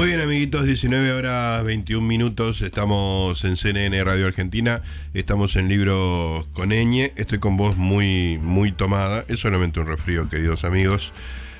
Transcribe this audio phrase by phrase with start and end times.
[0.00, 2.62] Muy bien, amiguitos, 19 horas 21 minutos.
[2.62, 4.80] Estamos en CNN Radio Argentina.
[5.12, 7.12] Estamos en Libro con Eñe.
[7.16, 9.26] Estoy con voz muy, muy tomada.
[9.28, 11.12] Es solamente un resfrío, queridos amigos.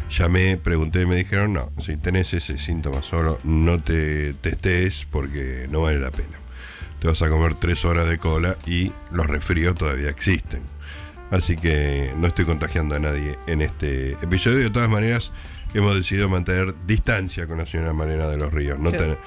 [0.08, 5.82] Llamé, pregunté me dijeron: no, si tenés ese síntoma solo, no te testes porque no
[5.82, 6.40] vale la pena.
[6.98, 10.62] Te vas a comer tres horas de cola y los resfríos todavía existen.
[11.30, 14.60] Así que no estoy contagiando a nadie en este episodio.
[14.60, 15.30] De todas maneras,
[15.74, 18.78] hemos decidido mantener distancia con la señora Malena de los Ríos.
[18.78, 18.96] No Sí.
[18.96, 19.18] tener-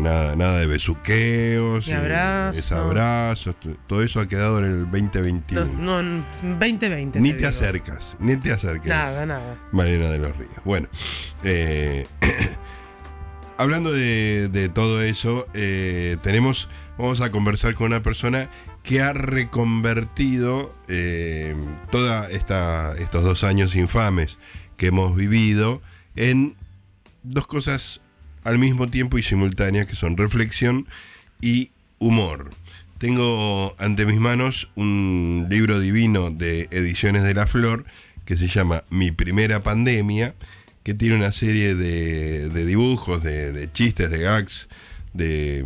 [0.00, 2.58] nada, nada de besuqueos, Ni eh, abrazos.
[2.58, 5.60] es abrazos, t- todo eso ha quedado en el 2021.
[5.60, 6.24] Los- no, en
[6.60, 7.18] 2020.
[7.20, 8.86] ni te acercas, ni te acerques.
[8.88, 9.56] Nada, nada.
[9.72, 10.52] Malena de los Ríos.
[10.64, 10.88] Bueno,
[11.42, 12.06] eh,
[13.58, 16.68] hablando de, de todo eso, eh, tenemos,
[16.98, 18.48] vamos a conversar con una persona
[18.82, 21.54] que ha reconvertido eh,
[21.90, 24.38] toda esta, estos dos años infames
[24.82, 25.80] que hemos vivido
[26.16, 26.56] en
[27.22, 28.00] dos cosas
[28.42, 30.88] al mismo tiempo y simultáneas que son reflexión
[31.40, 32.50] y humor.
[32.98, 37.84] Tengo ante mis manos un libro divino de Ediciones de la Flor
[38.24, 40.34] que se llama Mi primera pandemia,
[40.82, 44.68] que tiene una serie de, dibujos, de chistes, de gags,
[45.12, 45.64] de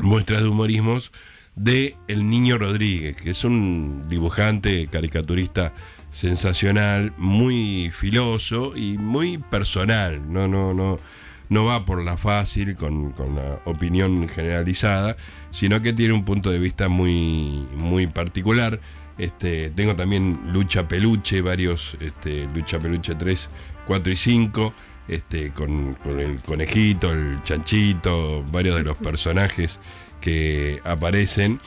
[0.00, 1.12] muestras de humorismos
[1.54, 5.74] de El Niño Rodríguez, que es un dibujante, caricaturista
[6.14, 10.22] sensacional, muy filoso y muy personal.
[10.32, 11.00] No, no, no,
[11.48, 15.16] no va por la fácil con, con la opinión generalizada,
[15.50, 18.80] sino que tiene un punto de vista muy, muy particular.
[19.18, 23.48] Este, tengo también Lucha Peluche, varios este, Lucha Peluche 3,
[23.86, 24.74] 4 y 5,
[25.08, 29.80] este, con, con el conejito, el chanchito, varios de los personajes
[30.20, 31.60] que aparecen,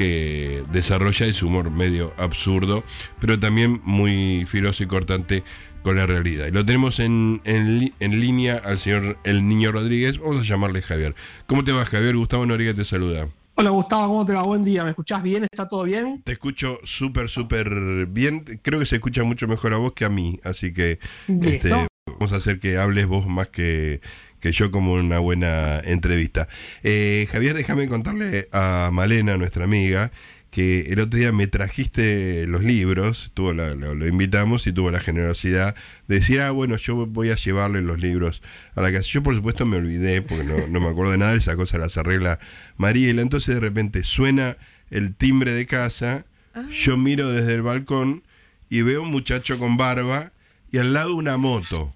[0.00, 2.84] que desarrolla ese humor medio absurdo,
[3.20, 5.44] pero también muy filoso y cortante
[5.82, 6.46] con la realidad.
[6.46, 11.14] Y lo tenemos en, en, línea al señor El Niño Rodríguez, vamos a llamarle Javier.
[11.46, 12.16] ¿Cómo te va Javier?
[12.16, 13.28] Gustavo Noriega te saluda.
[13.56, 14.42] Hola Gustavo, ¿cómo te va?
[14.42, 15.44] Buen día, ¿me escuchás bien?
[15.44, 16.22] ¿Está todo bien?
[16.24, 18.42] Te escucho súper, súper bien.
[18.62, 20.98] Creo que se escucha mucho mejor a vos que a mí, así que
[21.28, 21.68] este,
[22.06, 24.00] vamos a hacer que hables vos más que,
[24.40, 26.48] que yo como una buena entrevista.
[26.82, 30.10] Eh, Javier, déjame contarle a Malena, nuestra amiga,
[30.50, 34.90] que el otro día me trajiste los libros, tuvo la- lo, lo invitamos y tuvo
[34.90, 35.76] la generosidad
[36.08, 38.42] de decir, ah, bueno, yo voy a llevarle los libros
[38.74, 39.08] a la casa.
[39.12, 41.96] Yo, por supuesto, me olvidé porque no, no me acuerdo de nada, esa cosa las
[41.98, 42.40] arregla
[42.76, 43.22] Mariela.
[43.22, 44.56] Entonces, de repente, suena
[44.90, 46.24] el timbre de casa,
[46.72, 48.24] yo miro desde el balcón
[48.68, 50.32] y veo un muchacho con barba
[50.72, 51.92] y al lado una moto.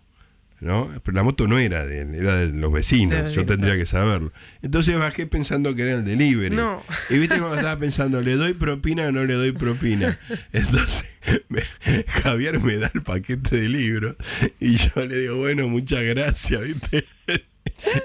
[0.65, 0.91] ¿No?
[1.05, 4.33] Pero la moto no era de, él, era de los vecinos, yo tendría que saberlo.
[4.63, 6.57] Entonces bajé pensando que era el delivery.
[6.57, 6.83] No.
[7.11, 10.19] Y viste cuando estaba pensando, ¿le doy propina o no le doy propina?
[10.53, 11.05] Entonces
[11.49, 11.63] me-
[12.23, 14.17] Javier me da el paquete de libros
[14.61, 17.05] y yo le digo, bueno, muchas gracias, ¿viste?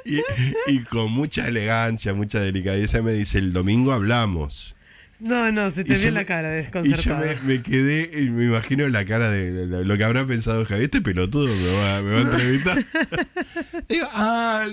[0.05, 0.21] Y,
[0.67, 4.75] y con mucha elegancia, mucha delicadeza me dice, el domingo hablamos.
[5.19, 7.19] No, no, se te vio la me- cara Y yo desconcertada.
[7.43, 11.01] me, me quedé, y me imagino la cara de lo- que habrá pensado Javier, este
[11.01, 12.77] pelotudo me va, me va a entrevistar.
[13.89, 14.65] Digo, ah,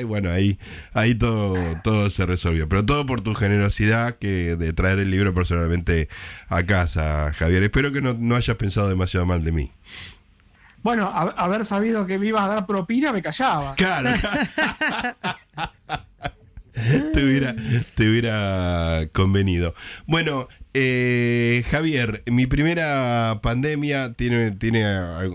[0.00, 0.58] y bueno, ahí,
[0.94, 2.68] ahí todo, todo se resolvió.
[2.70, 6.08] Pero todo por tu generosidad que de traer el libro personalmente
[6.48, 7.62] a casa, Javier.
[7.62, 9.72] Espero que no, no hayas pensado demasiado mal de mí.
[10.82, 13.74] Bueno, a- haber sabido que me ibas a dar propina, me callaba.
[13.74, 14.08] Claro.
[17.12, 17.24] te,
[18.08, 19.74] hubiera, convenido.
[20.06, 24.86] Bueno, eh, Javier, mi primera pandemia tiene, tiene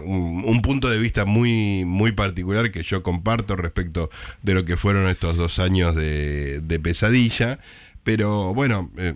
[0.04, 4.10] un, un punto de vista muy, muy particular que yo comparto respecto
[4.42, 7.60] de lo que fueron estos dos años de, pesadilla.
[8.04, 9.14] Pero bueno, eh,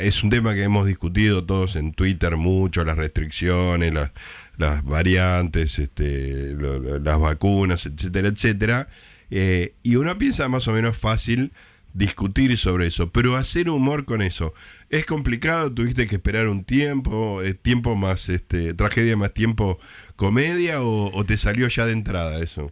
[0.00, 4.12] es un tema que hemos discutido todos en Twitter mucho, las restricciones, las,
[4.58, 6.54] las variantes, este,
[7.02, 8.88] las vacunas, etcétera, etcétera.
[9.30, 11.52] Eh, y uno piensa más o menos fácil
[11.92, 14.52] discutir sobre eso, pero hacer humor con eso
[14.90, 15.72] es complicado.
[15.72, 19.78] Tuviste que esperar un tiempo, eh, tiempo más este, tragedia más tiempo
[20.16, 22.70] comedia o, te salió ya de entrada eso.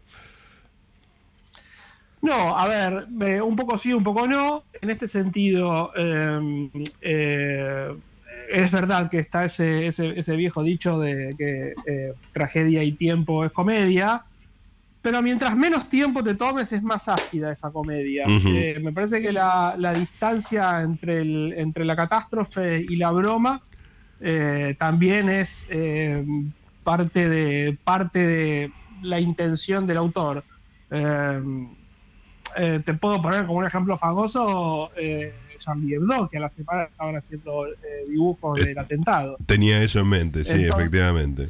[2.21, 3.07] No, a ver,
[3.43, 4.65] un poco sí, un poco no.
[4.81, 6.71] En este sentido, eh,
[7.01, 7.97] eh,
[8.53, 13.45] es verdad que está ese, ese, ese viejo dicho de que eh, tragedia y tiempo
[13.45, 14.25] es comedia,
[15.03, 18.23] pero mientras menos tiempo te tomes es más ácida esa comedia.
[18.27, 23.61] Eh, me parece que la, la distancia entre, el, entre la catástrofe y la broma
[24.21, 26.25] eh, también es eh,
[26.85, 28.71] parte, de, parte de
[29.03, 30.45] la intención del autor.
[30.91, 31.43] Eh,
[32.57, 36.85] eh, te puedo poner como un ejemplo famoso eh, Charlie Hebdo, que a la semana
[36.85, 37.73] estaban haciendo eh,
[38.09, 39.37] dibujos del atentado.
[39.47, 41.49] Tenía eso en mente, sí, Entonces- efectivamente.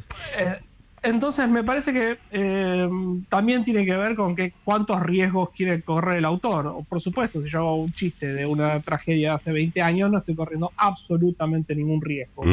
[1.03, 2.89] Entonces me parece que eh,
[3.27, 6.83] también tiene que ver con que cuántos riesgos quiere correr el autor.
[6.87, 10.19] Por supuesto, si yo hago un chiste de una tragedia de hace 20 años, no
[10.19, 12.43] estoy corriendo absolutamente ningún riesgo.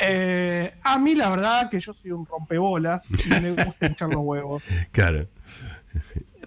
[0.00, 4.22] Eh, a mí la verdad que yo soy un rompebolas y me gusta echar los
[4.22, 4.62] huevos.
[4.92, 5.26] Claro.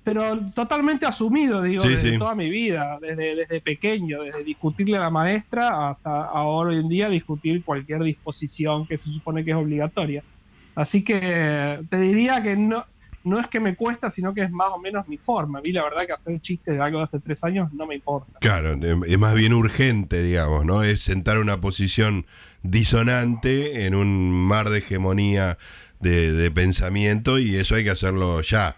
[0.06, 2.18] Pero totalmente asumido, digo, Sí, desde sí.
[2.18, 6.90] toda mi vida, desde, desde pequeño, desde discutirle a la maestra hasta ahora hoy en
[6.90, 10.24] día discutir cualquier disposición que se supone que es obligatoria.
[10.76, 12.86] Así que te diría que no,
[13.24, 15.60] no es que me cuesta, sino que es más o menos mi forma.
[15.60, 17.96] A mí la verdad que hacer chistes de algo de hace tres años no me
[17.96, 18.40] importa.
[18.40, 20.84] Claro, es más bien urgente, digamos, ¿no?
[20.84, 22.26] Es sentar una posición
[22.64, 25.58] disonante en un mar de hegemonía
[26.00, 28.78] de, de pensamiento y eso hay que hacerlo ya.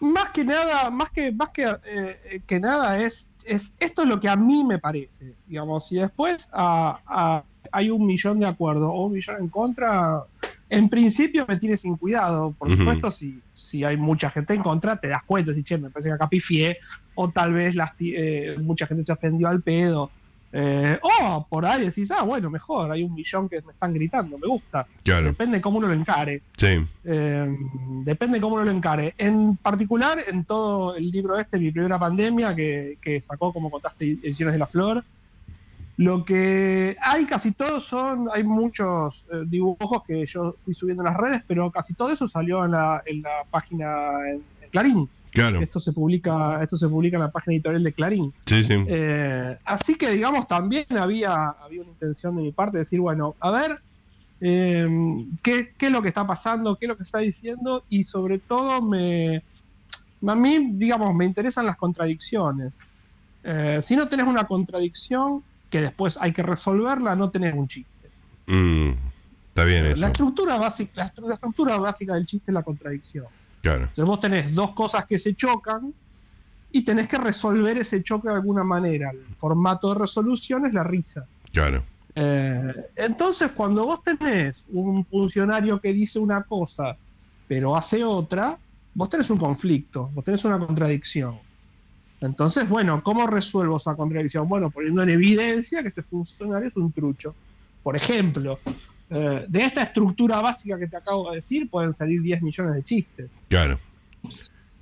[0.00, 4.18] Más que nada, más que, más que, eh, que nada es, es esto es lo
[4.18, 9.06] que a mí me parece, digamos, si después ah, hay un millón de acuerdos o
[9.06, 10.22] un millón en contra,
[10.68, 14.96] en principio me tiene sin cuidado, por supuesto, si, si hay mucha gente en contra,
[14.96, 16.78] te das cuenta, si che, me parece que acá pifié,
[17.14, 20.10] o tal vez las, eh, mucha gente se ofendió al pedo,
[20.52, 24.36] eh, o por ahí decís, ah, bueno, mejor, hay un millón que me están gritando,
[24.38, 26.42] me gusta, Claro, depende de cómo uno lo encare.
[26.56, 26.84] sí.
[27.04, 27.56] Eh,
[28.04, 29.14] depende de cómo uno lo encare.
[29.18, 34.04] En particular, en todo el libro este, Mi Primera Pandemia, que, que sacó, como contaste,
[34.04, 35.04] Ediciones de la Flor,
[36.00, 41.12] lo que hay casi todos son, hay muchos eh, dibujos que yo fui subiendo en
[41.12, 45.08] las redes, pero casi todo eso salió en la, en la página en, en Clarín.
[45.30, 48.32] Claro, Esto se publica, esto se publica en la página editorial de Clarín.
[48.46, 48.82] sí, sí.
[48.88, 53.34] Eh, así que, digamos, también había, había una intención de mi parte de decir, bueno,
[53.38, 53.78] a ver,
[54.40, 54.88] eh,
[55.42, 56.76] ¿qué, qué es lo que está pasando?
[56.76, 57.84] ¿Qué es lo que está diciendo?
[57.90, 59.42] Y sobre todo, me,
[60.26, 62.80] a mí, digamos, me interesan las contradicciones.
[63.44, 68.10] Eh, si no tenés una contradicción que después hay que resolverla, no tenés un chiste.
[68.46, 68.90] Mm,
[69.48, 70.00] está bien eso.
[70.00, 73.26] La estructura, básica, la, estru- la estructura básica del chiste es la contradicción.
[73.62, 75.94] Claro, Entonces vos tenés dos cosas que se chocan
[76.72, 79.10] y tenés que resolver ese choque de alguna manera.
[79.10, 81.26] El formato de resolución es la risa.
[81.52, 81.82] claro.
[82.16, 86.96] Eh, entonces, cuando vos tenés un funcionario que dice una cosa,
[87.46, 88.58] pero hace otra,
[88.94, 91.38] vos tenés un conflicto, vos tenés una contradicción.
[92.20, 94.48] Entonces, bueno, ¿cómo resuelvo esa contradicción?
[94.48, 97.34] Bueno, poniendo en evidencia que ese funcionario es un trucho.
[97.82, 98.58] Por ejemplo,
[99.08, 102.82] eh, de esta estructura básica que te acabo de decir, pueden salir 10 millones de
[102.82, 103.32] chistes.
[103.48, 103.78] Claro.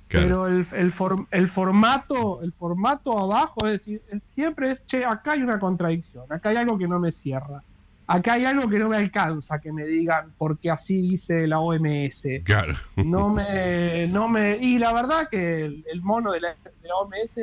[0.07, 0.25] Claro.
[0.27, 5.05] Pero el, el, for- el formato, el formato abajo es decir, es- siempre es, che,
[5.05, 7.63] acá hay una contradicción, acá hay algo que no me cierra,
[8.11, 12.23] acá hay algo que no me alcanza que me digan porque así dice la OMS.
[12.43, 12.73] Claro.
[12.97, 16.95] No me, no me, y la verdad que el, el mono de la, de la
[16.95, 17.37] OMS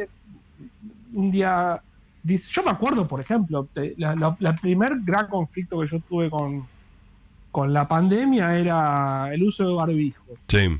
[1.15, 1.81] un día
[2.23, 6.67] dice, yo me acuerdo, por ejemplo, la primer gran conflicto que yo tuve con,
[7.53, 10.77] con la pandemia era el uso de barbijos Sí.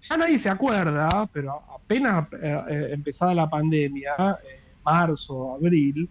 [0.00, 6.08] ya nadie se acuerda, pero apenas eh, eh, empezada la pandemia, eh, marzo, abril,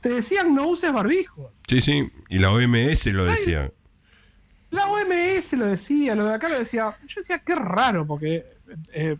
[0.00, 1.46] te decían no uses barbijos.
[1.68, 2.10] Sí, sí.
[2.28, 3.70] Y la OMS lo decía.
[4.70, 6.94] La OMS lo decía, lo de acá lo decía.
[7.06, 8.44] Yo decía, qué raro, porque
[8.92, 9.16] eh,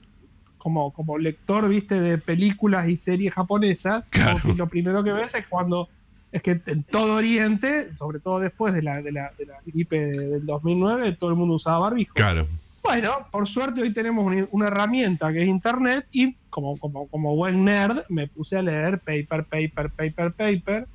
[0.58, 4.40] como, como lector, viste, de películas y series japonesas, Claro.
[4.56, 5.88] lo primero que ves es cuando
[6.30, 9.99] es que en todo Oriente, sobre todo después de la, de la, de la gripe
[9.99, 12.14] del 2009, todo el mundo usaba barbijos.
[12.14, 12.46] Claro.
[12.82, 17.34] Bueno, por suerte hoy tenemos una, una herramienta que es Internet y como, como, como
[17.34, 20.87] buen nerd me puse a leer paper, paper, paper, paper.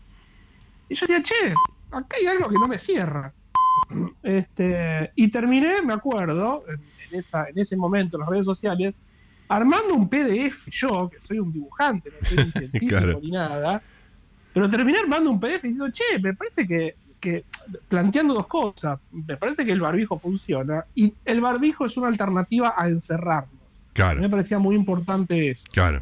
[0.89, 1.53] Y yo decía, che,
[1.91, 3.33] acá hay algo que no me cierra.
[4.21, 8.95] Este, y terminé, me acuerdo, en, esa, en ese momento en las redes sociales,
[9.47, 13.19] armando un PDF, yo, que soy un dibujante, no soy un científico Claro.
[13.21, 13.81] ni nada,
[14.53, 17.45] pero terminé armando un PDF diciendo, che, me parece que, que
[17.87, 18.99] planteando dos cosas.
[19.11, 23.53] Me parece que el barbijo funciona y el barbijo es una alternativa a encerrarnos.
[23.53, 24.29] Me Claro.
[24.29, 25.63] parecía muy importante eso.
[25.71, 26.01] Claro.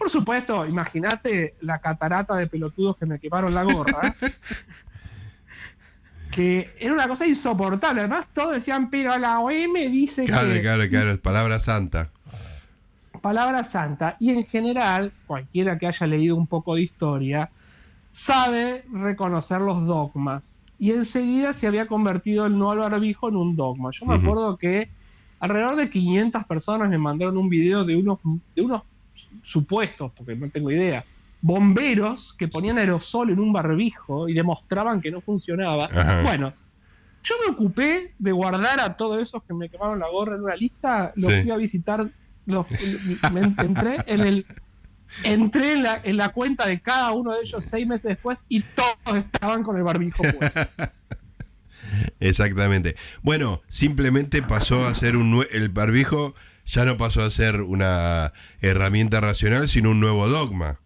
[0.00, 4.00] Por supuesto, imagínate la catarata de pelotudos que me quemaron la gorra.
[6.32, 8.00] que era una cosa insoportable.
[8.00, 11.10] Además, todos decían, pero la OM dice Claro, que claro, claro.
[11.10, 12.08] Es palabra santa.
[13.20, 14.16] palabra santa.
[14.18, 17.50] Y en general, cualquiera que haya leído un poco de historia,
[18.12, 20.62] sabe reconocer los dogmas.
[20.78, 23.90] Y enseguida se había convertido el no al barbijo en un dogma.
[23.92, 24.88] Yo me acuerdo que
[25.40, 28.18] alrededor de 500 personas me mandaron un video de unos,
[28.56, 28.82] de unos
[29.42, 31.04] supuestos, porque no tengo idea,
[31.42, 35.86] bomberos que ponían aerosol en un barbijo y demostraban que no funcionaba.
[35.86, 36.22] Ajá.
[36.22, 36.52] Bueno,
[37.22, 40.56] yo me ocupé de guardar a todos esos que me quemaron la gorra en una
[40.56, 41.42] lista, los Sí.
[41.42, 42.10] fui a visitar,
[42.46, 42.66] los,
[43.32, 44.46] me entré en el
[45.24, 48.62] entré en la, en la cuenta de cada uno de ellos seis meses después y
[48.62, 50.60] todos estaban con el barbijo puesto.
[52.20, 52.96] Exactamente.
[53.22, 56.34] Bueno, simplemente pasó a ser un el barbijo
[56.70, 60.78] ya no pasó a ser una herramienta racional, sino un nuevo dogma.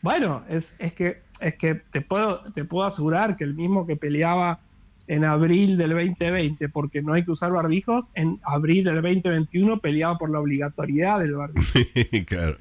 [0.00, 3.96] Bueno, es, es que es que te puedo te puedo asegurar que el mismo que
[3.96, 4.60] peleaba
[5.08, 10.16] en abril del 2020 porque no hay que usar barbijos, en abril del 2021 peleaba
[10.16, 11.78] por la obligatoriedad del barbijo.
[12.26, 12.56] claro.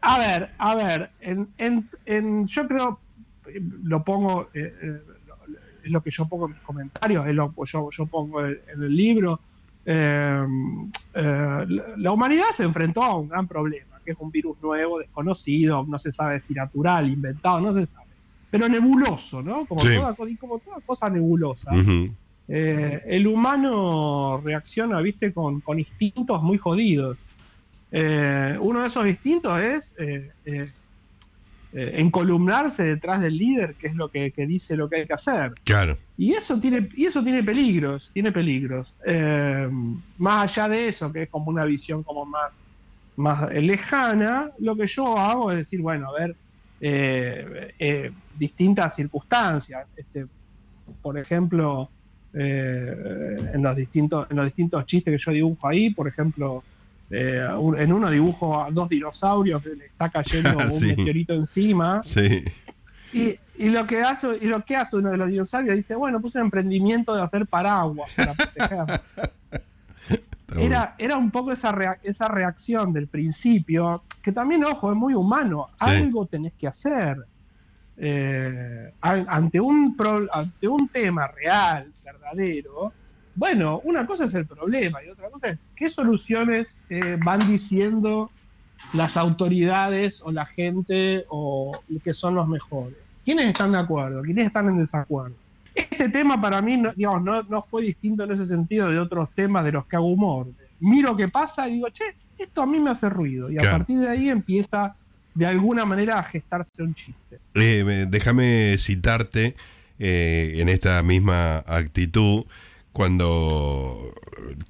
[0.00, 2.98] A ver, a ver, en, en- en- yo creo,
[3.84, 5.36] lo pongo, eh, eh, lo-
[5.84, 8.58] es lo que yo pongo en mis comentarios, es lo que yo, yo pongo en,
[8.74, 9.40] en el libro.
[9.88, 10.46] Eh,
[11.14, 11.66] eh,
[11.96, 15.96] la, humanidad se enfrentó a un gran problema, que es un virus nuevo, desconocido, no
[15.96, 18.06] se sabe si natural, inventado, no se sabe.
[18.50, 19.64] Pero nebuloso, ¿no?
[19.64, 19.94] Como, Sí.
[19.96, 21.70] toda, como toda cosa nebulosa.
[22.48, 27.18] Eh, el humano reacciona, viste, con, con instintos muy jodidos.
[27.92, 29.94] Eh, uno de esos instintos es
[31.72, 35.14] eh, encolumnarse detrás del líder, que es lo que, que dice lo que hay que
[35.14, 35.52] hacer.
[35.64, 35.96] Claro.
[36.18, 38.92] Y eso tiene, y eso tiene peligros, tiene peligros.
[39.04, 39.68] Eh,
[40.16, 42.64] más allá de eso, que es como una visión como más,
[43.16, 46.36] más lejana, lo que yo hago es decir, bueno, a ver,
[46.80, 49.86] eh, eh, distintas circunstancias.
[49.96, 50.26] Este,
[51.02, 51.90] por ejemplo,
[52.32, 56.62] en, los distintos, en los distintos chistes que yo dibujo ahí, por ejemplo,
[57.10, 60.86] eh, un- en uno dibujo a dos dinosaurios que le está cayendo un Sí.
[60.96, 62.02] meteorito encima.
[62.02, 62.44] Sí.
[63.12, 66.20] Y, y lo que hace, y lo que hace uno de los dinosaurios dice, bueno,
[66.20, 69.00] puse un emprendimiento de hacer paraguas para proteger.
[70.58, 75.12] Era, era un poco esa, rea- esa reacción del principio, que también, ojo, es muy
[75.12, 75.68] humano.
[75.80, 75.86] Sí.
[75.86, 77.18] Algo tenés que hacer.
[77.98, 82.92] Eh, an- ante, un pro- ante un tema real, verdadero,
[83.36, 88.30] bueno, una cosa es el problema y otra cosa es qué soluciones eh, van diciendo
[88.92, 92.96] las autoridades o la gente o que son los mejores.
[93.24, 94.22] ¿Quiénes están de acuerdo?
[94.22, 95.36] ¿Quiénes están en desacuerdo?
[95.74, 99.28] Este tema para mí no, digamos, no, no fue distinto en ese sentido de otros
[99.34, 100.48] temas de los que hago humor.
[100.80, 102.04] Miro qué pasa y digo, che,
[102.38, 103.50] esto a mí me hace ruido.
[103.50, 103.78] Y a Claro.
[103.78, 104.96] partir de ahí empieza
[105.34, 107.40] de alguna manera a gestarse un chiste.
[107.54, 109.54] Eh, me- déjame citarte
[109.98, 112.44] eh, en esta misma actitud
[112.96, 114.10] cuando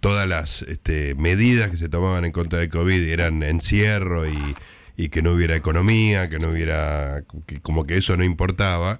[0.00, 4.56] todas las este, medidas que se tomaban en contra del COVID eran encierro y,
[4.96, 8.98] y que no hubiera economía, que no hubiera, que como que eso no importaba,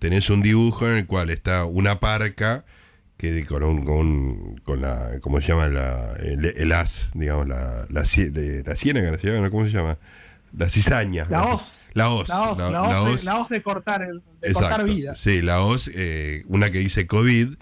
[0.00, 2.64] tenés un dibujo en el cual está una parca
[3.16, 5.68] que con, un, con, con la, ¿cómo se llama?
[5.68, 8.04] La, el, el as, digamos, la, la, la
[8.76, 9.50] ciénaga.
[9.50, 9.98] ¿cómo se llama?
[10.58, 11.28] La cizaña.
[11.30, 11.78] La hoz.
[11.92, 12.28] La hoz.
[12.28, 13.24] La hoz, la, la- hoz, la de- hoz.
[13.24, 15.20] la hoz de cortar, el, de cortar vidas.
[15.20, 17.54] Sí, la hoz, eh, una que dice COVID,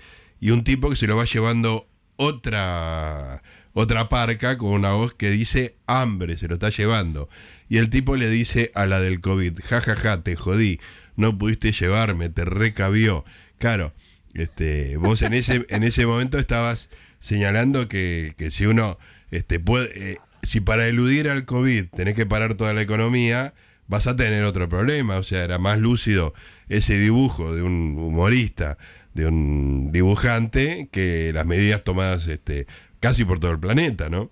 [0.42, 3.44] y un tipo que se lo va llevando otra,
[3.74, 7.28] otra parca con una hoz que dice hambre, se lo está llevando.
[7.68, 10.80] Y el tipo le dice a la del COVID, jajaja, ja, ja, te jodí,
[11.14, 13.24] no pudiste llevarme, te recabió.
[13.58, 13.94] Claro,
[14.34, 18.98] este, vos en ese, en ese momento estabas señalando que, que si uno
[19.30, 23.54] este, puede, eh, si para eludir al COVID tenés que parar toda la economía,
[23.86, 25.18] vas a tener otro problema.
[25.18, 26.34] O sea, era más lúcido
[26.68, 28.76] ese dibujo de un humorista,
[29.14, 32.66] de un dibujante, que las medidas tomadas este,
[33.00, 34.30] casi por todo el planeta, ¿no?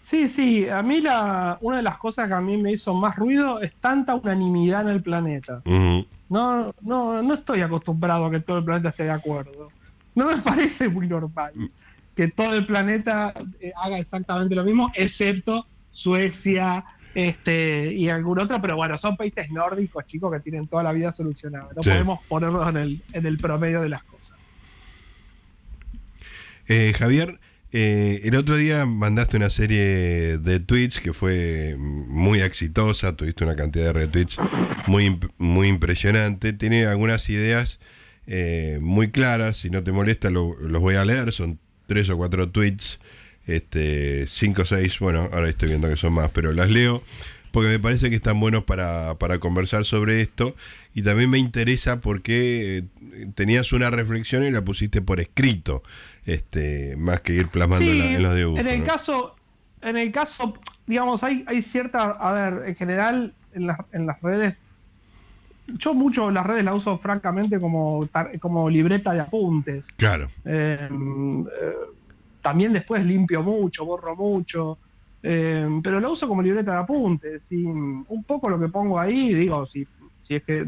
[0.00, 3.16] Sí, sí, a mí la, una de las cosas que a mí me hizo más
[3.16, 5.62] ruido es tanta unanimidad en el planeta.
[6.28, 9.70] No, no, no estoy acostumbrado a que todo el planeta esté de acuerdo.
[10.14, 11.52] No me parece muy normal
[12.16, 16.84] que todo el planeta eh, haga exactamente lo mismo, excepto Suecia
[17.16, 21.12] este, y algún otro, pero bueno, son países nórdicos, chicos, que tienen toda la vida
[21.12, 21.70] solucionada.
[21.74, 21.88] No Sí.
[21.88, 24.36] podemos ponernos en el, en el promedio de las cosas.
[26.68, 27.40] Eh, Javier,
[27.72, 33.56] eh, el otro día mandaste una serie de tweets que fue muy exitosa, tuviste una
[33.56, 34.36] cantidad de retweets
[34.86, 37.80] muy, imp- muy impresionante, tiene algunas ideas
[38.26, 42.16] eh, muy claras, si no te molesta lo- los voy a leer, son tres o
[42.18, 42.98] cuatro tweets,
[43.46, 47.02] este, cinco o seis, bueno, ahora estoy viendo que son más, pero las leo
[47.52, 50.54] porque me parece que están buenos para, para conversar sobre esto
[50.94, 52.78] y también me interesa porque
[53.14, 55.82] eh, tenías una reflexión y la pusiste por escrito,
[56.26, 58.60] este, más que ir plasmando en, la- en los dibujos.
[58.60, 58.84] En el ¿no?
[58.86, 59.36] caso,
[59.80, 60.52] en el caso,
[60.86, 64.54] digamos, hay, hay cierta, a ver, en general en las, en las redes,
[65.78, 68.06] yo mucho las redes las uso francamente como,
[68.40, 69.86] como libreta de apuntes.
[69.96, 71.72] Claro, Eh, eh,
[72.46, 74.78] también después limpio mucho, borro mucho,
[75.22, 77.50] eh, pero lo uso como libreta de apuntes.
[77.52, 79.84] Y un poco lo que pongo ahí, digo, si,
[80.22, 80.64] si es que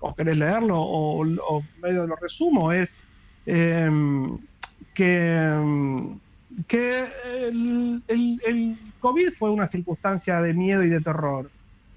[0.00, 2.98] os querés leerlo o, o medio lo resumo, es
[3.46, 3.88] eh,
[4.94, 5.10] que,
[6.68, 11.52] que el, el- el COVID fue una circunstancia de miedo y de terror.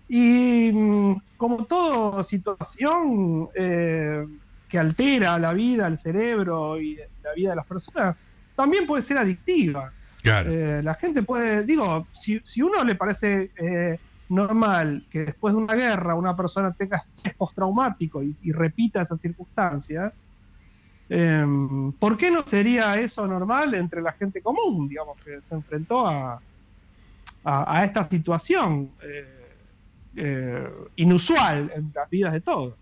[0.07, 4.25] Y mm, como toda situación, eh,
[4.67, 8.15] que altera la vida, el cerebro y la vida de las personas,
[8.59, 9.93] también puede ser adictiva.
[10.21, 10.51] Claro.
[10.51, 13.97] Eh, la gente puede, digo, si, si uno le parece eh,
[14.27, 19.21] normal que después de una guerra una persona tenga estrés postraumático y, y repita esas
[19.21, 20.11] circunstancias,
[21.07, 21.45] eh,
[21.97, 26.41] ¿por qué no sería eso normal entre la gente común, digamos, que se enfrentó a,
[27.45, 28.91] a, a esta situación
[30.17, 32.75] eh, inusual en las vidas de todos?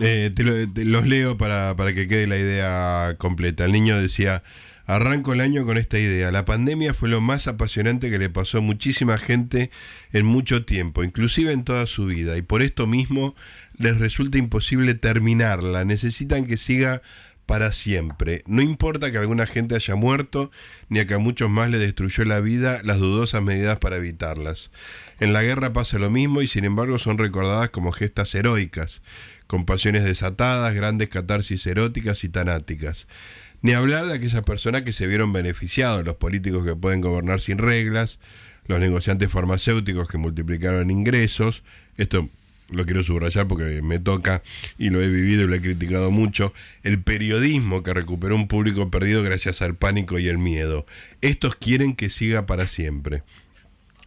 [0.00, 3.64] Eh, te, lo- los leo para, para que quede la idea completa.
[3.64, 4.42] El niño decía,
[4.86, 6.30] arranco el año con esta idea.
[6.30, 9.70] La pandemia fue lo más apasionante que le pasó a muchísima gente
[10.12, 12.36] en mucho tiempo, inclusive en toda su vida.
[12.36, 13.34] Y por esto mismo
[13.76, 15.84] les resulta imposible terminarla.
[15.84, 17.02] Necesitan que siga
[17.44, 18.42] para siempre.
[18.46, 20.50] No importa que alguna gente haya muerto,
[20.90, 24.70] ni a que a muchos más le destruyó la vida las dudosas medidas para evitarlas.
[25.18, 29.00] En la guerra pasa lo mismo y sin embargo son recordadas como gestas heroicas,
[29.48, 33.08] con pasiones desatadas, grandes catarsis eróticas y tanáticas.
[33.62, 37.58] Ni hablar de aquellas personas que se vieron beneficiados, los políticos que pueden gobernar sin
[37.58, 38.20] reglas,
[38.66, 41.64] los negociantes farmacéuticos que multiplicaron ingresos,
[41.96, 42.28] esto
[42.70, 44.42] lo quiero subrayar porque me toca
[44.76, 46.52] y lo he vivido y lo he criticado mucho,
[46.82, 50.84] el periodismo que recuperó un público perdido gracias al pánico y el miedo.
[51.22, 53.22] Estos quieren que siga para siempre.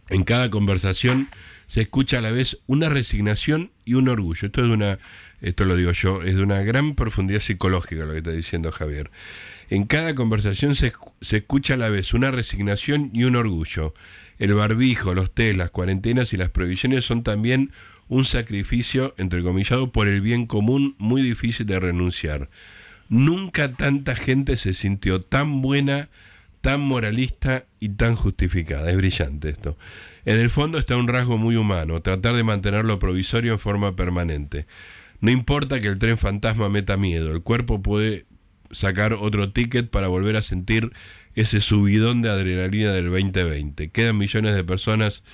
[0.08, 1.28] En cada conversación
[1.72, 4.44] se escucha a la vez una resignación y un orgullo.
[4.46, 4.98] Esto es de una,
[5.40, 9.10] esto lo digo yo, es de una gran profundidad psicológica lo que está diciendo Javier.
[9.70, 13.94] En cada conversación se, se escucha a la vez una resignación y un orgullo.
[14.38, 17.72] El barbijo, los test, las cuarentenas y las provisiones son también
[18.06, 22.50] un sacrificio, entrecomillado, por el bien común muy difícil de renunciar.
[23.08, 26.10] Nunca tanta gente se sintió tan buena,
[26.60, 28.90] tan moralista y tan justificada.
[28.90, 29.78] Es brillante esto.
[30.24, 33.96] En el fondo está un rasgo muy humano, tratar de mantener lo provisorio en forma
[33.96, 34.66] permanente.
[35.20, 38.26] No importa que el tren fantasma meta miedo, el cuerpo puede
[38.70, 40.92] sacar otro ticket para volver a sentir
[41.34, 43.90] ese subidón de adrenalina del 2020.
[43.90, 45.24] Quedan millones de personas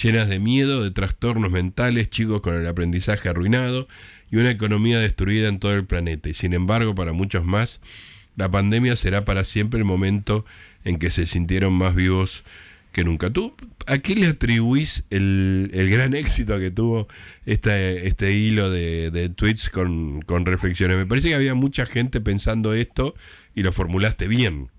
[0.00, 3.88] llenas de miedo, de trastornos mentales, chicos con el aprendizaje arruinado
[4.30, 6.28] y una economía destruida en todo el planeta.
[6.28, 7.80] Y sin embargo, para muchos más,
[8.36, 10.44] la pandemia será para siempre el momento
[10.84, 12.44] en que se sintieron más vivos
[12.94, 13.28] que nunca.
[13.28, 13.54] ¿Tú
[13.86, 17.06] a qué le atribuís el, el gran éxito que tuvo
[17.44, 20.96] este, este hilo de, de tweets con, con reflexiones?
[20.96, 23.14] Me parece que había mucha gente pensando esto
[23.54, 24.70] y lo formulaste bien.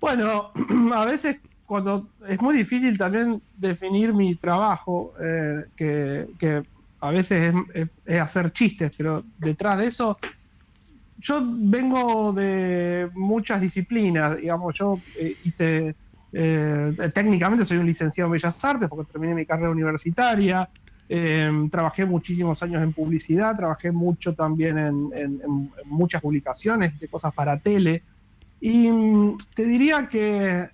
[0.00, 0.50] Bueno,
[0.94, 6.62] a veces cuando es muy difícil también definir mi trabajo, eh, que, que
[7.00, 10.18] a veces es, hacer chistes, pero detrás de eso
[11.18, 15.94] yo vengo de muchas disciplinas, digamos, yo eh, hice,
[16.32, 20.68] eh, técnicamente soy un licenciado en Bellas Artes porque terminé mi carrera universitaria,
[21.08, 27.08] eh, trabajé muchísimos años en publicidad, trabajé mucho también en, en- en muchas publicaciones, hice
[27.08, 28.02] cosas para tele,
[28.60, 30.68] y mm, te diría que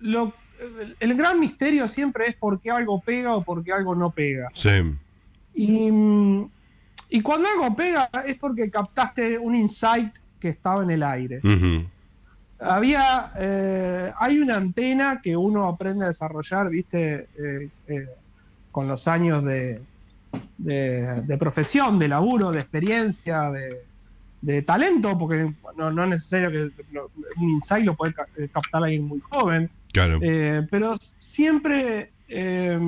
[0.00, 0.32] lo,
[0.98, 4.48] el gran misterio siempre es por qué algo pega o por qué algo no pega.
[4.54, 4.70] Sí.
[5.54, 6.50] Y, mm,
[7.10, 11.38] y cuando algo pega es porque captaste un insight que estaba en el aire.
[11.38, 11.86] Ujú.
[12.60, 18.06] Había, eh, hay una antena que uno aprende a desarrollar, viste, Eh, eh,
[18.70, 19.82] con los años de,
[20.56, 23.78] de, de profesión, de laburo, de experiencia, de,
[24.42, 28.84] de talento, porque no, no es necesario que lo- un insight lo puede eh, captar
[28.84, 29.68] alguien muy joven.
[29.92, 30.18] Claro.
[30.22, 32.78] Eh, pero siempre, eh,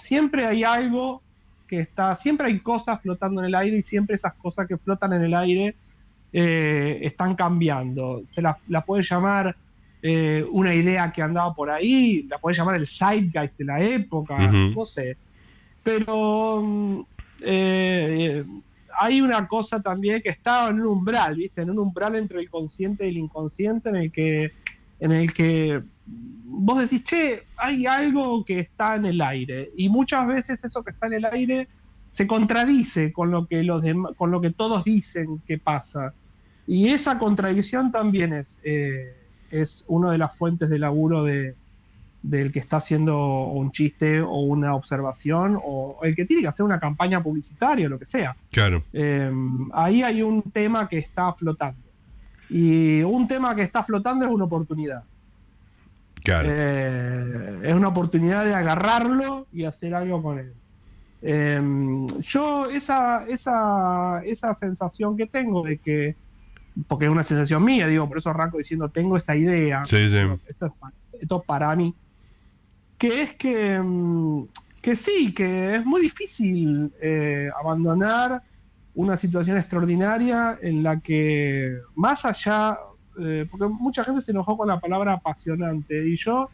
[0.00, 1.22] siempre hay algo
[1.66, 5.12] que está, siempre hay cosas flotando en el aire y siempre esas cosas que flotan
[5.14, 5.74] en el aire
[6.32, 8.22] eh, están cambiando.
[8.30, 9.56] Se la, la puede llamar
[10.04, 14.50] eh, una idea que andaba por ahí, la puede llamar el zeitgeist de la época,
[14.74, 15.16] no sé.
[15.82, 17.00] Pero mm,
[17.42, 18.44] eh,
[18.98, 21.62] hay una cosa también que está en un umbral, ¿viste?
[21.62, 24.52] En un umbral entre el consciente y el inconsciente en el que,
[24.98, 29.70] en el que vos decís, che, hay algo que está en el aire.
[29.76, 31.68] Y muchas veces eso que está en el aire
[32.10, 33.84] se contradice con lo que los
[34.16, 36.14] con lo que todos dicen que pasa.
[36.66, 39.14] Y esa contradicción también es, eh,
[39.50, 41.54] es una de las fuentes de laburo de,
[42.22, 46.64] del que está haciendo un chiste o una observación o el que tiene que hacer
[46.64, 48.36] una campaña publicitaria o lo que sea.
[48.50, 48.82] Claro.
[48.92, 49.30] Eh,
[49.72, 51.80] ahí hay un tema que está flotando.
[52.48, 55.02] Y un tema que está flotando es una oportunidad.
[56.22, 56.48] Claro.
[56.52, 60.52] Eh, es una oportunidad de agarrarlo y hacer algo con él.
[61.22, 61.60] Eh,
[62.20, 66.16] yo esa, esa, esa sensación que tengo de que,
[66.86, 70.16] porque es una sensación mía, digo, por eso arranco diciendo, tengo esta idea, Sí, sí.
[70.46, 71.94] esto es, pa- esto es para mí,
[72.98, 74.46] que es que mm,
[74.80, 78.42] que sí, que es muy difícil eh, abandonar
[78.94, 82.76] una situación extraordinaria en la que más allá,
[83.20, 86.50] eh, porque mucha gente se enojó con la palabra apasionante y yo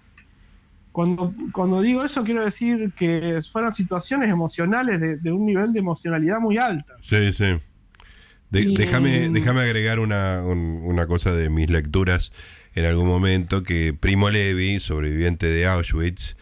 [0.92, 5.78] cuando, cuando digo eso quiero decir que fueron situaciones emocionales de, de un nivel de
[5.78, 6.94] emocionalidad muy alta.
[7.00, 7.56] Sí, sí.
[8.50, 12.32] De- Y- déjame, déjame agregar una, un- una cosa de mis lecturas
[12.74, 16.36] en algún momento que Primo Levi, sobreviviente de Auschwitz,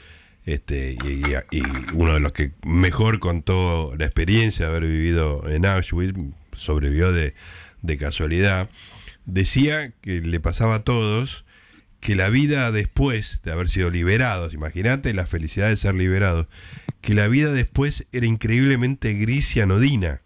[0.45, 1.62] este, y, y- y
[1.95, 6.14] uno de los que mejor contó la experiencia de haber vivido en Auschwitz,
[6.55, 7.35] sobrevivió de,
[7.83, 8.69] de casualidad,
[9.25, 11.45] decía que le pasaba a todos
[12.01, 16.47] que la vida después de haber sido liberados, imagínate la felicidad de ser liberados,
[17.01, 20.19] que la vida después era increíblemente gris y anodina.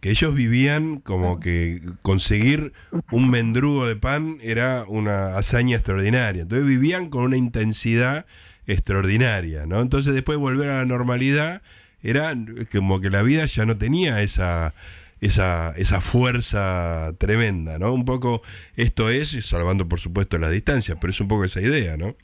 [0.00, 2.72] Que ellos vivían como que conseguir
[3.10, 6.42] un mendrugo de pan era una hazaña extraordinaria.
[6.42, 8.26] Entonces vivían con una intensidad
[8.66, 9.80] extraordinaria, ¿no?
[9.80, 11.62] Entonces después volver a la normalidad
[12.02, 12.32] era
[12.72, 14.74] como que la vida ya no tenía esa
[15.20, 17.92] esa, esa fuerza tremenda, ¿no?
[17.92, 18.42] Un poco
[18.76, 22.16] esto es, salvando por supuesto las distancias, pero es un poco esa idea, ¿no?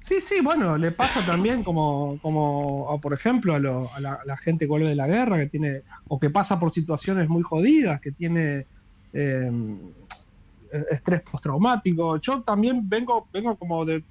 [0.00, 4.24] Sí, sí, bueno, le pasa también como, como por ejemplo, a, lo- a la, a
[4.24, 7.42] la gente que vuelve de la guerra, que tiene, o que pasa por situaciones muy
[7.42, 8.66] jodidas, que tiene
[9.12, 9.50] eh,
[10.90, 12.18] estrés postraumático.
[12.20, 14.04] Yo también vengo, vengo como de,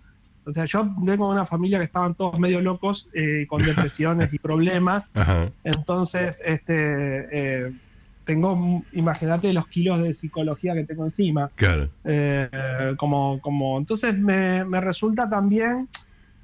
[0.45, 4.33] o sea, yo vengo de una familia que estaban todos medio locos, eh, con depresiones
[4.33, 5.47] y problemas, Ajá.
[5.63, 7.27] entonces, este,
[7.67, 7.71] eh,
[8.25, 11.49] tengo, imagínate los kilos de psicología que tengo encima.
[11.55, 11.89] Claro.
[12.03, 12.49] Eh,
[12.97, 15.88] como, como, entonces me, me resulta también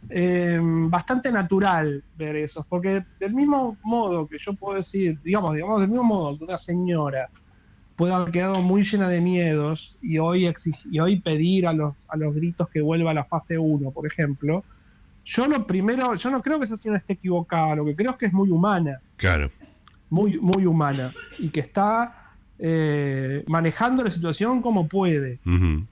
[0.10, 5.82] eh, bastante natural ver eso, porque del mismo modo que yo puedo decir, digamos, digamos,
[5.82, 7.30] del mismo modo que una señora
[7.96, 10.52] puede haber quedado muy llena de miedos y hoy,
[10.90, 14.08] y hoy pedir a los, a los gritos que vuelva a la fase 1, por
[14.08, 14.64] ejemplo,
[15.26, 18.18] yo lo primero, yo no creo que esa señora esté equivocada, lo que creo es
[18.18, 19.50] que es muy humana Claro.
[20.10, 25.40] Muy, muy humana y que está eh, manejando la situación como puede.
[25.46, 25.86] Ujú.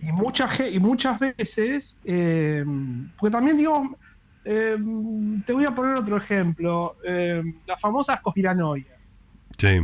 [0.00, 2.64] Y, mucha, ge- y muchas veces, eh,
[3.18, 3.96] porque también digo,
[4.44, 4.76] eh,
[5.44, 8.98] te voy a poner otro ejemplo, eh, las famosas conspiranoias.
[9.58, 9.78] Sí.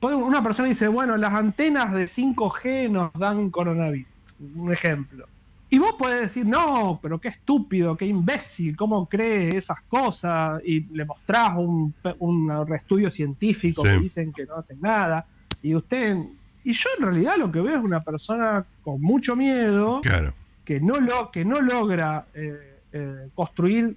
[0.00, 4.08] Una persona dice, bueno, las antenas de 5G nos dan coronavirus,
[4.56, 5.26] un ejemplo.
[5.74, 10.60] Y vos podés decir, no, pero qué estúpido, qué imbécil, cómo cree esas cosas.
[10.66, 13.88] Y le mostrás un, un estudio científico Sí.
[13.88, 15.24] que dicen que no hacen nada.
[15.62, 16.18] Y usted.
[16.62, 20.34] Y yo en realidad lo que veo es una persona con mucho miedo Claro.
[20.66, 23.96] que no, lo, que no logra eh, eh, construir,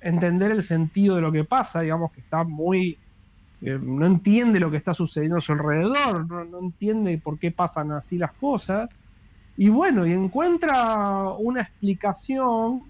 [0.00, 2.96] entender el sentido de lo que pasa, digamos que está muy...
[3.60, 7.50] eh, no entiende lo que está sucediendo a su alrededor, no, no entiende por qué
[7.50, 8.90] pasan así las cosas.
[9.56, 12.82] Y bueno, y encuentra una explicación...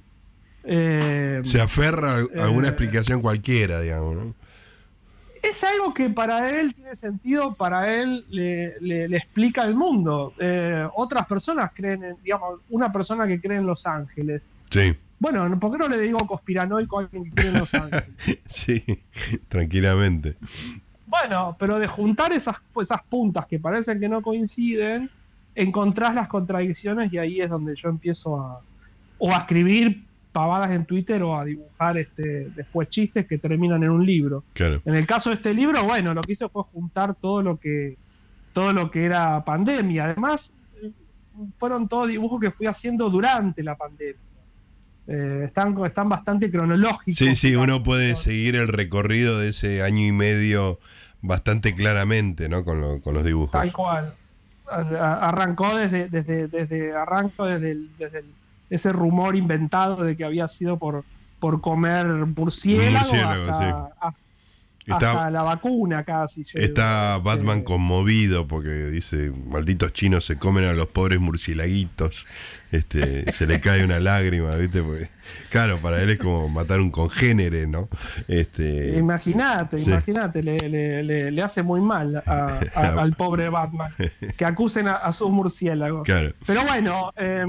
[0.65, 4.35] eh, Se aferra a Eh, alguna explicación cualquiera, digamos, ¿no?
[5.43, 10.33] es algo que para él tiene sentido, para él le, le- le explica el mundo.
[10.41, 14.49] Eh, otras personas creen, en, digamos, una persona que cree en Los Ángeles.
[14.71, 18.07] Sí, Bueno, ¿por qué no le digo conspiranoico a alguien que cree en Los Ángeles?
[18.47, 18.83] sí,
[19.49, 20.37] tranquilamente.
[21.07, 25.11] Bueno, pero de juntar esas, esas puntas que parecen que no coinciden,
[25.55, 28.61] encontrás las contradicciones y ahí es donde yo empiezo a
[29.19, 33.91] o a escribir pavadas en Twitter o a dibujar este después chistes que terminan en
[33.91, 34.43] un libro.
[34.53, 34.83] Claro.
[34.85, 37.97] En el caso de este libro, bueno, lo que hice fue juntar todo lo que
[38.53, 40.05] todo lo que era pandemia.
[40.07, 40.51] Además,
[41.57, 44.17] fueron todos dibujos que fui haciendo durante la pandemia.
[45.07, 47.17] Eh, están, están bastante cronológicos.
[47.19, 50.79] Sí, sí, uno puede seguir el recorrido de ese año y medio
[51.21, 52.65] bastante claramente, ¿no?
[52.65, 53.51] Con, lo- con los dibujos.
[53.53, 54.15] Tal cual.
[54.71, 58.35] Arrancó desde, desde, desde arranco desde, el- desde el-
[58.71, 61.05] ese rumor inventado de que había sido por,
[61.39, 64.15] por comer murciélago, Murciélago, hasta, a-
[64.87, 66.45] Está- hasta la vacuna casi.
[66.45, 66.59] llegó.
[66.65, 72.27] Está Batman Eh, conmovido porque dice, malditos chinos se comen a los pobres murcielaguitos.
[72.71, 74.83] Este, se le cae una lágrima, ¿viste?
[74.83, 75.09] Porque,
[75.49, 77.89] claro, para él es como matar un congénere, ¿no?
[78.27, 79.91] Este, Imagínate, Sí.
[79.91, 83.93] imagínate, le, le- le- le hace muy mal a- a- al pobre Batman
[84.37, 86.03] que acusen a, a sus murciélagos.
[86.05, 86.33] claro.
[86.47, 87.45] Pero bueno, eh,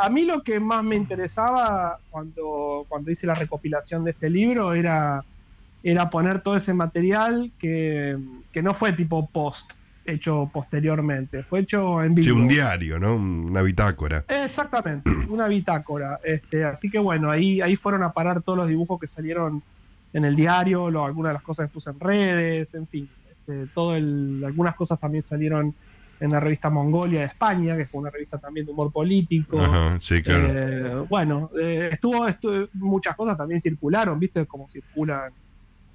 [0.00, 4.74] a mí lo que más me interesaba cuando, cuando hice la recopilación de este libro
[4.74, 5.24] era,
[5.86, 8.18] era poner todo ese material que,
[8.50, 9.72] que no fue tipo post,
[10.06, 12.34] hecho posteriormente, fue hecho en vivo.
[12.36, 13.14] Sí, un diario, ¿no?
[13.14, 14.24] Una bitácora.
[14.28, 16.18] Exactamente, una bitácora.
[16.24, 19.62] Este, así que bueno, ahí, ahí fueron a parar todos los dibujos que salieron
[20.14, 23.08] en el diario, lo- algunas de las cosas que puse en redes, en fin.
[23.30, 25.74] Este, todo el, algunas cosas también salieron
[26.20, 29.60] en la revista Mongolia de España, que fue una revista también de humor político.
[29.60, 30.46] Ajá, sí, claro.
[30.50, 34.46] Eh, bueno, eh, estuvo, estuvo- muchas cosas también circularon, ¿viste?
[34.46, 35.32] Como circulan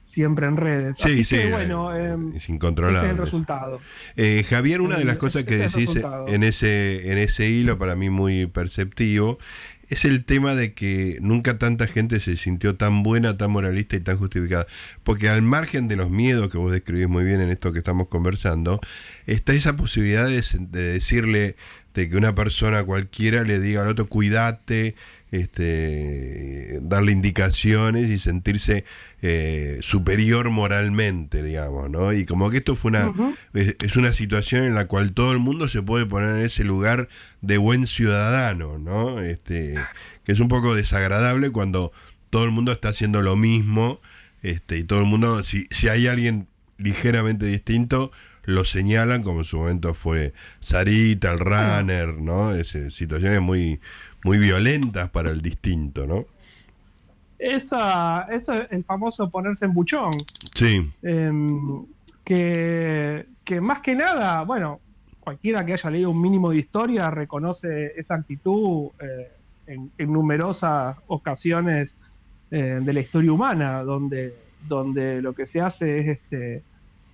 [0.10, 0.98] siempre en redes.
[0.98, 1.36] sí, Así sí.
[1.38, 3.10] que, bueno, eh, eh, es ese es incontrolable.
[3.12, 3.80] el resultado.
[4.16, 5.92] Eh, Javier, una de las Eh, cosas que decís
[6.28, 9.38] en ese, en ese hilo, para mí muy perceptivo,
[9.88, 14.00] es el tema de que nunca tanta gente se sintió tan buena, tan moralista y
[14.00, 14.68] tan justificada.
[15.04, 18.08] Porque al margen de los miedos que vos describís muy bien en esto que estamos
[18.08, 18.80] conversando,
[19.26, 21.56] está esa posibilidad de, de decirle
[21.96, 24.96] de que una persona cualquiera le diga al otro, cuídate,
[25.32, 28.86] este, darle indicaciones y sentirse
[29.22, 32.14] eh, superior moralmente, digamos, ¿no?
[32.14, 33.12] Y como que esto fue una,
[33.54, 36.64] es, es una situación en la cual todo el mundo se puede poner en ese
[36.64, 37.10] lugar
[37.42, 39.20] de buen ciudadano, ¿no?
[39.20, 39.76] Este,
[40.24, 41.92] que es un poco desagradable cuando
[42.30, 44.02] todo el mundo está haciendo lo mismo,
[44.42, 48.12] este, y todo el mundo, si, si hay alguien ligeramente distinto,
[48.44, 52.54] lo señalan, como en su momento fue Sarita, el runner, ¿no?
[52.54, 53.80] Es, situaciones muy,
[54.24, 56.26] muy violentas para el distinto, ¿no?
[57.38, 60.12] Esa, eso es el famoso ponerse en buchón.
[60.54, 61.86] Sí, Em,
[62.24, 64.82] que, que más que nada, bueno,
[65.20, 69.32] cualquiera que haya leído un mínimo de historia reconoce esa actitud eh,
[69.68, 71.96] en, en numerosas ocasiones
[72.52, 74.36] eh, de la historia humana, donde,
[74.68, 76.64] donde lo que se hace es este,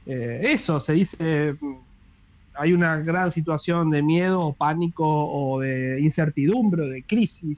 [0.06, 1.56] eh, eso, se dice,
[2.58, 7.58] hay una gran situación de miedo o pánico o de incertidumbre o de crisis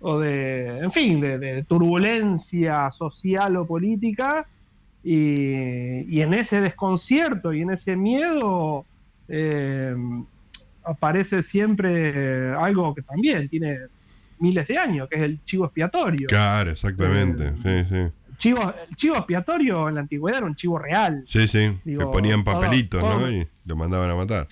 [0.00, 4.46] o de, en fin, de, de turbulencia social o política
[5.02, 8.84] y, y en ese desconcierto y en ese miedo
[9.28, 9.94] eh,
[10.84, 13.78] aparece siempre eh, algo que también tiene
[14.38, 16.28] miles de años, que es el chivo expiatorio.
[16.28, 17.52] claro, exactamente.
[17.62, 18.23] Sí, sí.
[18.44, 21.24] Chivo, el chivo expiatorio en la antigüedad era un chivo real.
[21.26, 21.78] Sí, sí.
[21.82, 23.30] Digo, Le ponían todo- papelitos, ¿no?
[23.30, 24.46] Y lo mandaban a matar.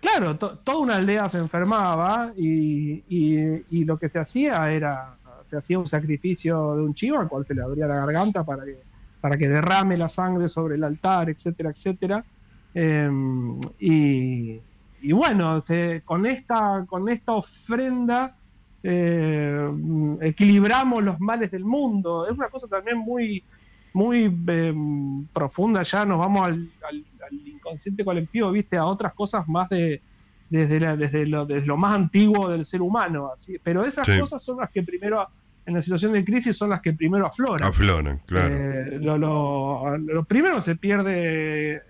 [0.00, 5.16] Claro, to- toda una aldea se enfermaba y, y- y lo que se hacía era,
[5.44, 8.64] se hacía un sacrificio de un chivo al cual se le abría la garganta para
[8.64, 8.78] que,
[9.20, 12.24] para que derrame la sangre sobre el altar, etcétera, etcétera.
[12.72, 14.60] Em, y,
[15.02, 18.36] y bueno, se- con, esta, con esta ofrenda
[18.82, 19.70] eh,
[20.20, 22.26] equilibramos los males del mundo.
[22.26, 23.42] Es una cosa también muy,
[23.92, 29.46] muy em, profunda, ya nos vamos al, al- al inconsciente colectivo, viste, a otras cosas
[29.48, 30.00] más de
[30.50, 33.30] desde, la- desde, lo, desde lo más antiguo del ser humano.
[33.34, 33.56] Así.
[33.62, 34.18] Pero esas Sí.
[34.20, 35.26] cosas son las que primero,
[35.64, 37.66] en la situación de crisis, son las que primero afloran.
[37.66, 38.54] Afloran, claro.
[38.54, 41.80] Eh, lo, lo- lo primero que se pierde eh,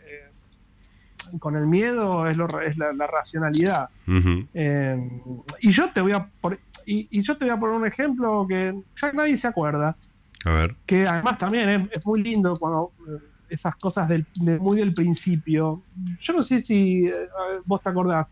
[1.41, 3.89] con el miedo es, lo, es la, la racionalidad.
[4.55, 5.11] Eh,
[5.61, 8.47] y yo te voy a por- y, y yo te voy a poner un ejemplo
[8.49, 9.97] que ya nadie se acuerda,
[10.45, 10.77] A ver.
[10.87, 13.19] que además también es, es muy lindo cuando eh,
[13.51, 15.83] esas cosas del, de- muy del principio.
[16.21, 17.13] Yo no sé si eh,
[17.65, 18.27] vos te acordás,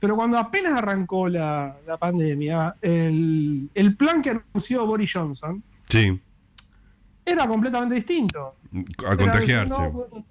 [0.00, 6.20] pero cuando apenas arrancó la, la pandemia, el, el plan que anunció Boris Johnson Sí.
[7.24, 8.54] era completamente distinto.
[9.06, 9.74] A Era, contagiarse.
[9.74, 10.24] No,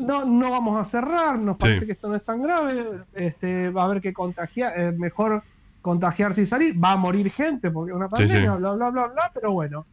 [0.00, 1.86] no, no vamos a cerrar, nos parece Sí.
[1.86, 5.42] que esto no es tan grave, este, va a haber que contagiar, eh, mejor
[5.82, 8.28] contagiarse y salir, va a morir gente porque es una Sí, sí.
[8.28, 9.84] pandemia, bla, bla, bla, bla, pero bueno.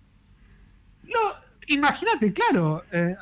[1.04, 1.20] No,
[1.68, 3.16] imagínate, claro, eh,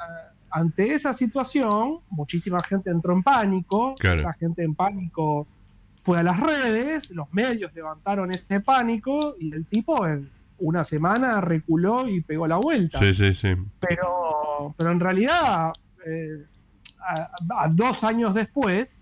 [0.52, 4.22] ante esa situación, muchísima gente entró en pánico, Claro.
[4.24, 5.48] la gente en pánico
[6.04, 11.40] fue a las redes, los medios levantaron este pánico y el tipo en una semana
[11.42, 13.54] reculó y pegó la vuelta Sí, sí, sí.
[13.80, 15.72] pero, pero en realidad,
[16.06, 16.46] eh,
[17.00, 18.98] a, a dos años después,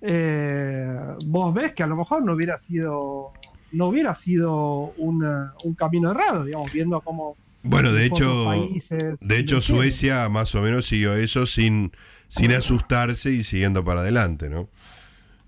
[0.00, 3.32] eh, vos ves que a lo mejor no hubiera sido
[3.70, 9.38] no hubiera sido una- un camino errado, digamos, viendo cómo Bueno, de hecho, países de
[9.38, 9.60] hecho.
[9.60, 11.92] Suecia más o menos siguió eso sin,
[12.28, 14.68] sin asustarse y siguiendo para adelante, ¿no?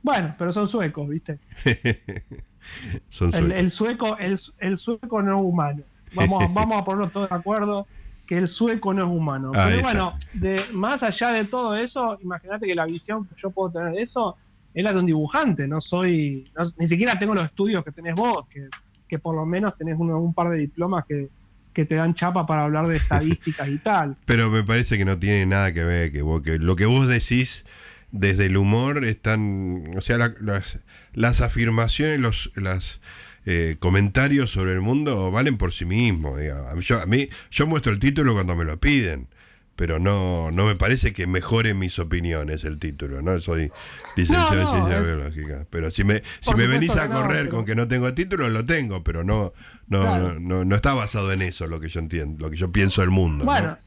[0.03, 1.39] Bueno, pero son suecos, ¿viste?
[3.09, 3.59] Son El, suecos.
[3.59, 5.83] el sueco, el, el sueco no es humano.
[6.15, 7.87] Vamos, vamos a ponernos todos de acuerdo
[8.31, 9.51] que el sueco no es humano.
[9.57, 13.51] Ahí Pero bueno, de, más allá de todo eso, imagínate que la visión que yo
[13.51, 14.37] puedo tener de eso
[14.73, 15.67] es la de un dibujante.
[15.67, 18.69] No soy, no- ni siquiera tengo los estudios que tenés vos, que,
[19.09, 21.29] que por lo menos tenés uno- un par de diplomas que,
[21.73, 24.17] que te dan chapa para hablar de estadísticas y tal.
[24.27, 27.09] Pero me parece que no tiene nada que ver que, vos- que lo que vos
[27.09, 27.67] decís
[28.13, 30.79] desde el humor están, o sea, la- las,
[31.15, 33.01] las afirmaciones, los las
[33.47, 36.39] eh, comentarios sobre el mundo valen por sí mismos.
[36.41, 36.69] digamos.
[36.71, 39.29] A mí- Yo, a mí, yo muestro el título cuando me lo piden,
[39.77, 43.41] pero no, no me parece que mejore mis opiniones el título, ¿no?
[43.41, 43.73] Soy
[44.15, 45.67] licenciado No, no, en ciencias es- biológicas.
[45.71, 48.65] Pero si me, si me venís a no, correr con que no tengo título, lo
[48.67, 49.53] tengo, pero no,
[49.89, 50.39] no, Claro.
[50.39, 53.09] no, no está basado en eso lo que yo entiendo, lo que yo pienso del
[53.11, 53.39] mundo.
[53.47, 53.51] ¿no?
[53.51, 53.79] Bueno,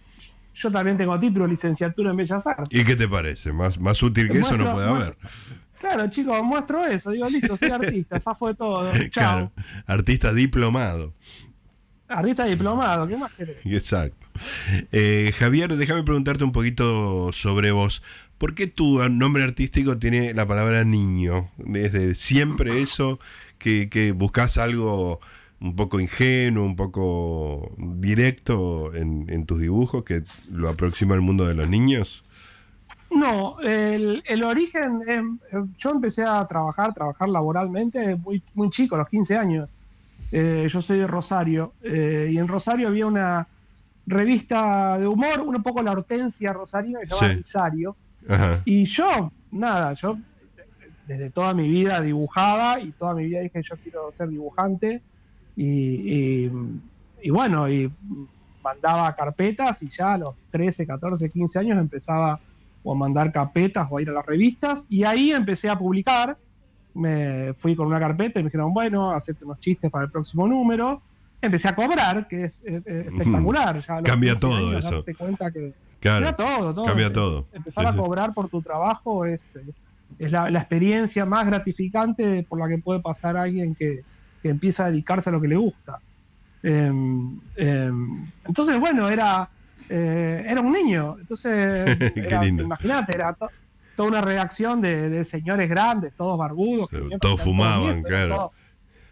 [0.56, 2.68] yo también tengo título licenciatura en Bellas Artes.
[2.72, 3.54] ¿Y qué te parece?
[3.54, 5.18] Más, más útil que eso no Muestro- puede haber.
[5.93, 7.12] Claro, chicos, muestro eso.
[7.12, 8.89] Digo, listo, soy artista, esa fue todo.
[9.10, 9.10] Chao.
[9.12, 9.51] Claro,
[9.86, 11.13] artista diplomado.
[12.08, 13.58] Artista diplomado, ¿qué más querés?
[13.65, 14.27] Exacto.
[14.91, 18.03] Eh, Javier, déjame preguntarte un poquito sobre vos.
[18.38, 21.49] ¿Por qué tu nombre artístico tiene la palabra niño?
[21.58, 23.19] Desde siempre eso,
[23.58, 25.21] que, que buscas algo
[25.62, 31.45] un poco ingenuo, un poco directo en, en tus dibujos que lo aproxima al mundo
[31.45, 32.25] de los niños.
[33.15, 35.21] No, el, el origen, eh,
[35.78, 39.69] yo empecé a trabajar, trabajar laboralmente muy, muy chico, a los 15 años.
[40.32, 43.47] Eh, yo soy de Rosario eh, y en Rosario había una
[44.06, 47.39] revista de humor, un poco la hortensia rosarina que se llama Sí.
[47.41, 47.95] Rosario.
[48.28, 48.62] Ajá.
[48.65, 50.17] Y yo, nada, yo
[51.06, 55.04] desde toda mi vida dibujaba y toda mi vida dije yo quiero ser dibujante
[55.56, 56.52] y, y-
[57.21, 57.89] y bueno, y
[58.63, 62.41] mandaba carpetas y ya a los 13, 14, 15 años empezaba
[62.84, 66.38] o a mandar carpetas o a ir a las revistas y ahí empecé a publicar.
[66.93, 70.48] Me fui con una carpeta y me dijeron, bueno, hacete unos chistes para el próximo
[70.48, 71.02] número.
[71.41, 73.80] Empecé a cobrar, que es eh, espectacular.
[73.82, 74.96] Ya Cambia 15 todo años eso.
[74.98, 76.26] darte cuenta que, Claro.
[76.26, 76.86] Cambia todo, todo.
[76.86, 77.48] Cambia todo.
[77.54, 79.52] Empezar Sí, a cobrar por tu trabajo es,
[80.19, 84.04] es la, la experiencia más gratificante por la que puede pasar alguien que,
[84.41, 86.00] que empieza a dedicarse a lo que le gusta.
[86.62, 89.50] Em, em, entonces, bueno, era,
[89.89, 91.17] eh, era un niño.
[91.19, 91.98] Entonces,
[92.60, 93.50] imagínate, era to-
[93.96, 96.91] toda una redacción de, de señores grandes, todos barbudos.
[96.93, 98.36] Eh, todos 30 fumaban, claro.
[98.36, 98.52] Todos,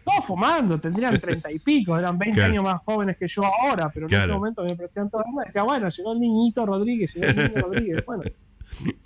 [0.04, 2.52] todos fumando, tendrían treinta y pico, eran 20 Claro.
[2.52, 4.24] años más jóvenes que yo ahora, pero en Claro.
[4.24, 7.62] ese momento me parecían todos y decía, bueno, llegó el niñito Rodríguez, llegó el niño
[7.62, 8.04] Rodríguez.
[8.04, 8.22] Bueno,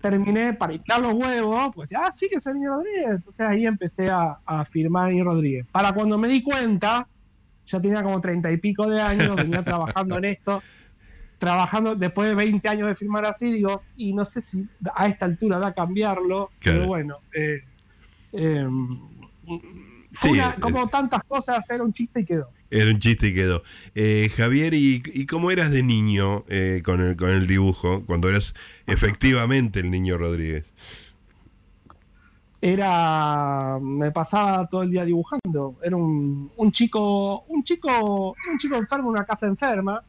[0.00, 3.06] terminé para inflar los huevos, pues ah, sí que es el niño Rodríguez.
[3.10, 5.66] Entonces ahí empecé a, a firmar niño Rodríguez.
[5.70, 7.06] Para cuando me di cuenta,
[7.66, 10.62] ya tenía como treinta y pico de años, venía trabajando en esto,
[11.38, 15.26] trabajando después de 20 años de firmar así, digo, y no sé si a esta
[15.26, 16.78] altura da cambiarlo, Claro.
[16.78, 17.16] pero bueno.
[17.34, 17.62] eh,
[18.32, 18.66] eh,
[20.12, 22.48] fue Sí, una- eh, como tantas cosas, era un chiste y quedó.
[22.70, 23.62] Era un chiste y quedó.
[23.94, 28.04] Eh, Javier, ¿y, y cómo eras de niño eh, con, el, con el dibujo?
[28.06, 28.54] Cuando eras
[28.86, 30.64] efectivamente el niño Rodríguez.
[32.60, 38.76] era me pasaba todo el día dibujando era un, un chico un chico un chico
[38.76, 40.02] enfermo en una casa enferma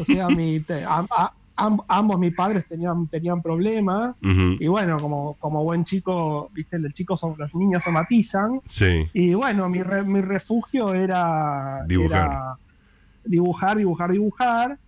[0.00, 4.14] o sea mi te- a- a- am- ambos mis padres tenían tenían problemas.
[4.22, 8.60] Y bueno como como buen chico viste el chico son los niños somatizan.
[8.68, 12.30] Sí, y bueno mi, re- mi refugio era Dibujar.
[12.30, 12.56] era
[13.24, 14.78] dibujar dibujar dibujar.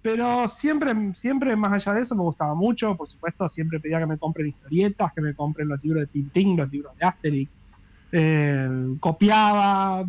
[0.00, 4.06] Pero siempre, siempre más allá de eso me gustaba mucho, por supuesto, siempre pedía que
[4.06, 7.50] me compren historietas, que me compren los libros de Tintín, los libros de Asterix.
[8.12, 10.04] Eh, copiaba,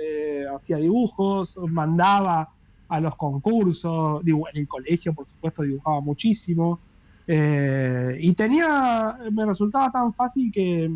[0.00, 2.50] eh, hacía dibujos, mandaba
[2.90, 6.82] a los concursos, dibu- en el colegio, por supuesto, dibujaba muchísimo.
[7.26, 10.90] Eh, y tenía, me resultaba tan fácil que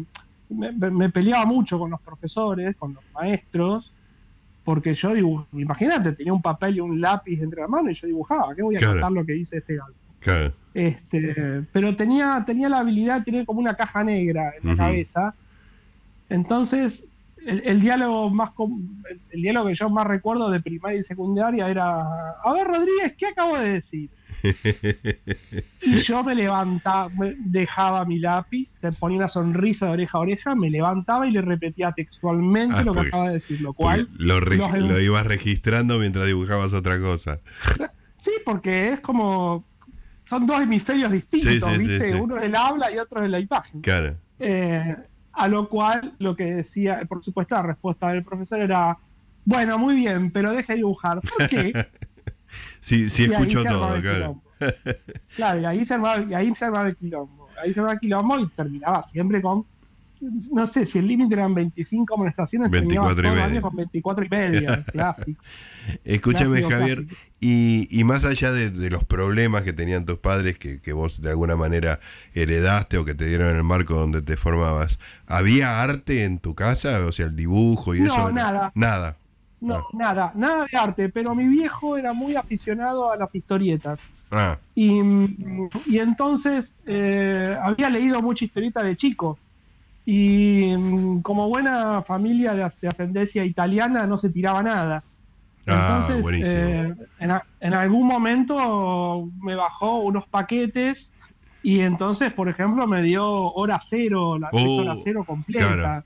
[0.48, 3.94] me, peleaba mucho con los profesores, con los maestros,
[4.64, 8.06] porque yo dibujaba, imagínate, tenía un papel y un lápiz entre la mano y yo
[8.08, 8.94] dibujaba, ¿qué voy a Claro.
[8.94, 9.94] contar lo que dice este gallo?
[10.18, 10.52] claro.
[10.72, 15.36] Este, pero tenía, tenía la habilidad de tener como una caja negra en la cabeza.
[16.28, 17.06] Entonces,
[17.46, 21.02] el, el diálogo más com- el, el diálogo que yo más recuerdo de primaria y
[21.02, 22.00] secundaria era,
[22.42, 24.10] a ver Rodríguez, ¿qué acabo de decir?
[25.82, 30.20] Y yo me levantaba, me dejaba mi lápiz, te ponía una sonrisa de oreja a
[30.22, 34.08] oreja, me levantaba y le repetía textualmente Ah, lo que acaba de decir, lo cual
[34.16, 37.40] lo, re- los- lo ibas registrando mientras dibujabas otra cosa.
[38.18, 39.66] Sí, porque es como.
[40.24, 42.12] Son dos hemisferios distintos, Sí, sí, sí, ¿viste?
[42.14, 42.18] sí.
[42.18, 43.82] Uno es el habla y otro es la imagen.
[43.82, 44.16] Claro.
[44.38, 44.96] Eh,
[45.36, 48.96] a lo cual, lo que decía, por supuesto, la respuesta del profesor era:
[49.44, 51.20] Bueno, muy bien, pero deje de dibujar.
[51.20, 51.72] ¿Por qué?
[52.78, 54.42] Sí, sí Y armaba todo, claro.
[55.34, 57.48] Claro, y ahí se armaba, y ahí se armaba el quilombo.
[57.60, 59.66] Ahí se armaba el quilombo y terminaba siempre con.
[60.50, 63.60] No sé si el límite eran 25 amonestaciones, 24 y media.
[63.60, 65.42] con 24 y media, clásico.
[66.04, 67.22] Escúchame, Clásico, Javier, clásico.
[67.40, 71.20] y, y más allá de, de los problemas que tenían tus padres, que, que vos
[71.20, 72.00] de alguna manera
[72.34, 76.54] heredaste o que te dieron en el marco donde te formabas, ¿había arte en tu
[76.54, 77.04] casa?
[77.06, 78.32] O sea, el dibujo y No, eso.
[78.32, 78.72] nada.
[78.74, 79.16] Nada.
[79.60, 79.82] No, Ah.
[79.94, 83.98] nada, nada de arte, pero mi viejo era muy aficionado a las historietas.
[84.30, 85.00] Ah, Y,
[85.86, 89.38] y entonces eh, había leído mucha historieta de chico.
[90.04, 95.04] Y mm, como buena familia de, as- de ascendencia italiana no se tiraba nada.
[95.66, 96.62] Ah, Entonces, buenísimo.
[96.62, 101.12] eh, en, a- en algún momento me bajó unos paquetes
[101.62, 105.70] y entonces, por ejemplo, me dio hora cero, la Oh, hora cero completa.
[105.72, 106.04] claro.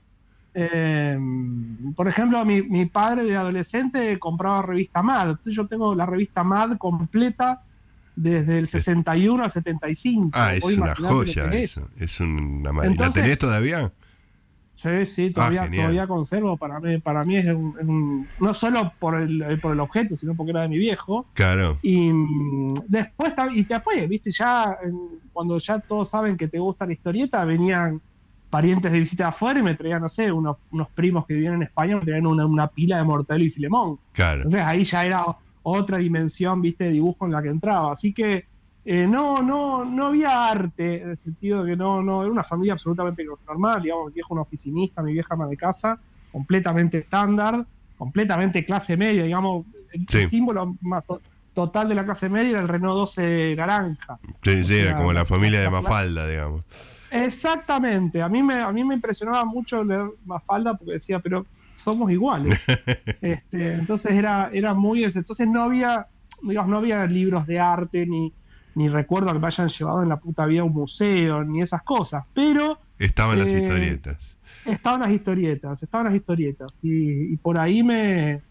[0.53, 1.17] Eh,
[1.95, 5.29] por ejemplo, mi, mi padre de adolescente compraba revista MAD.
[5.31, 7.61] Entonces yo tengo la revista MAD completa
[8.21, 10.29] desde el 61 al 75.
[10.33, 11.87] Ah, es una joya eso.
[11.97, 13.05] Es una maravilla.
[13.07, 13.91] ¿La tenés todavía?
[14.75, 15.81] Sí, sí, todavía, Ah, genial.
[15.83, 16.55] todavía conservo.
[16.57, 20.15] Para mí, para mí es un, un- no solo por el, eh, por el objeto,
[20.15, 21.27] sino porque era de mi viejo.
[21.33, 21.77] Claro.
[21.81, 24.77] Y mm, después, y después, viste, ya
[25.33, 28.01] cuando ya todos saben que te gusta la historieta, venían
[28.49, 31.55] parientes de visita de afuera y me traían, no sé, unos, unos primos que vivían
[31.55, 33.99] en España, me traían una, una pila de Mortadelo y Filemón.
[34.13, 34.37] Claro.
[34.37, 35.25] Entonces ahí ya era
[35.63, 37.93] otra dimensión, viste, de dibujo en la que entraba.
[37.93, 38.45] Así que
[38.85, 42.43] eh, no, no, no había arte, en el sentido de que no, no, era una
[42.43, 45.99] familia absolutamente normal, digamos, mi viejo un oficinista, mi vieja ama de casa,
[46.31, 47.65] completamente estándar,
[47.97, 50.27] completamente clase media, digamos, el, Sí.
[50.29, 51.21] símbolo más to-
[51.53, 54.17] total de la clase media era el Renault 12 naranja.
[54.43, 56.63] Sí, sí, era como la familia de Mafalda, digamos.
[57.11, 61.45] Exactamente, a mí me, a mí me impresionaba mucho leer Mafalda porque decía, pero
[61.83, 62.63] somos iguales.
[63.21, 65.03] Este, entonces era, era muy.
[65.03, 66.07] Entonces no había,
[66.41, 68.31] digamos, no había libros de arte, ni,
[68.75, 71.83] ni recuerdo que me hayan llevado en la puta vida a un museo, ni esas
[71.83, 72.23] cosas.
[72.33, 74.37] Pero Estaban las Eh, historietas.
[74.65, 76.79] estaban las historietas, estaban las historietas.
[76.83, 78.41] Y, y por ahí me.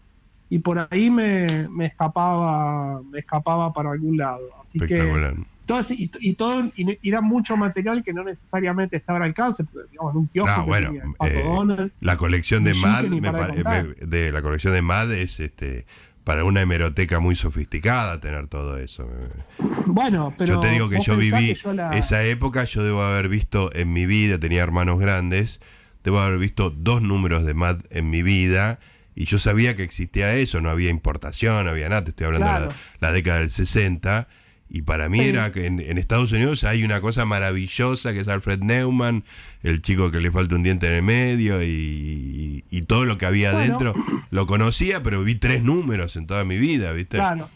[0.51, 4.41] Y por ahí me, me escapaba, me escapaba para algún lado.
[4.63, 5.35] Así que Espectacular.
[5.91, 10.13] Y, y todo y, y era mucho material que no necesariamente estaba al alcance, digamos,
[10.13, 10.91] en un kiosco Ah, bueno,
[11.25, 11.91] eh, Donald.
[11.99, 13.31] La colección de Mad, me
[14.07, 15.85] de la colección de Mad es este
[16.23, 19.07] para una hemeroteca muy sofisticada tener todo eso.
[19.85, 23.01] Bueno, pero yo te digo que yo viví que yo la- esa época, yo debo
[23.01, 25.59] haber visto en mi vida, tenía hermanos grandes,
[26.03, 28.79] debo haber visto dos números de Mad en mi vida
[29.15, 32.47] y yo sabía que existía eso, no había importación, no había nada, te estoy hablando
[32.67, 34.27] de la década del 60
[34.69, 38.27] y para mí era que en, en Estados Unidos hay una cosa maravillosa que es
[38.27, 39.23] Alfred Neumann,
[39.63, 43.25] el chico que le falta un diente en el medio y, y todo lo que
[43.25, 43.65] había Bueno.
[43.77, 43.95] adentro.
[44.29, 47.17] Lo conocía, pero vi tres números en toda mi vida, ¿viste?
[47.17, 47.49] Claro.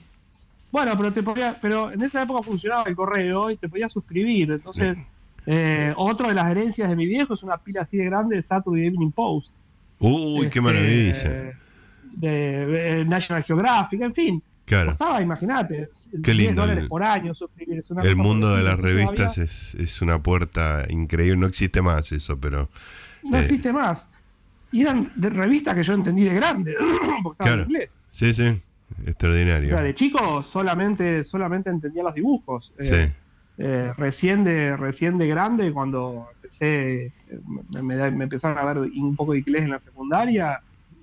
[0.72, 4.50] Bueno, pero te podía, pero en esa época funcionaba el correo y te podías suscribir.
[4.52, 4.98] Entonces,
[5.46, 8.44] eh, otro de las herencias de mi viejo es una pila así de grande de
[8.44, 9.52] Saturday Evening Post.
[10.00, 11.60] Uy, qué Este, maravilla.
[12.14, 14.44] De, de National Geographic, en fin.
[14.66, 14.92] Claro.
[14.92, 17.94] Costaba, imagínate, Qué 10 lindo dólares el- por año suscribirse.
[18.04, 21.38] El mundo de las revistas es, es una puerta increíble.
[21.38, 22.70] No existe más eso, pero.
[23.24, 24.10] No eh, existe más.
[24.72, 26.76] Y eran de revistas que yo entendí de grande,
[27.24, 27.64] porque Claro.
[27.64, 27.90] en inglés.
[28.12, 28.48] Sí, sí.
[29.06, 29.70] O Extraordinario.
[29.70, 32.72] sea, de chico solamente, solamente entendía los dibujos.
[32.78, 33.14] Eh, Sí.
[33.58, 37.12] eh, recién, de, recién de grande, cuando empecé,
[37.72, 40.62] me, me- me empezaron a dar un poco de inglés en la secundaria,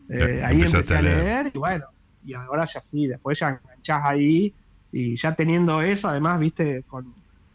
[0.08, 1.50] eh, ahí empecé a leer.
[1.54, 1.84] y bueno,
[2.24, 4.52] y ahora ya sí, después ya enganchás ahí
[4.92, 7.14] y ya teniendo eso, además, viste, con,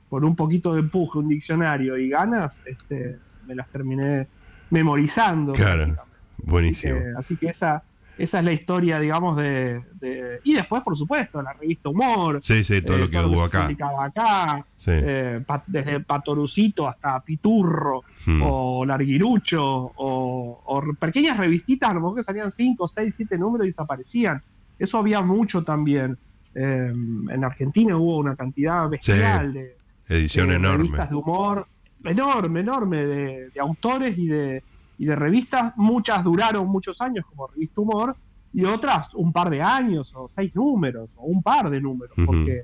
[0.10, 4.28] con un poquito de empuje, un diccionario y ganas, este, me las terminé
[4.70, 5.54] memorizando.
[5.54, 5.96] Claro.
[6.38, 6.96] Buenísimo.
[6.96, 7.84] Así que, así que esa,
[8.18, 12.40] esa es la historia, digamos, de, de- Y después, por supuesto, la revista Humor.
[12.42, 13.68] Sí, sí, todo eh, lo que hubo acá.
[14.04, 14.92] acá, Sí.
[14.94, 18.42] eh, pa- desde Patorucito hasta Piturro, Mm.
[18.44, 23.66] o Larguirucho, o, o pequeñas revistitas, a lo mejor que salían 5, 6, 7 números
[23.66, 24.42] y desaparecían.
[24.80, 26.18] Eso había mucho también.
[26.54, 29.76] Eh, en Argentina hubo una cantidad bestial de,
[30.08, 30.78] Edición de enorme.
[30.78, 31.68] revistas de humor,
[32.04, 34.64] enorme, enorme, de, de autores y de,
[34.98, 35.74] y de revistas.
[35.78, 38.16] Muchas duraron muchos años como revista humor,
[38.54, 42.64] y otras un par de años, o seis números, o un par de números, porque,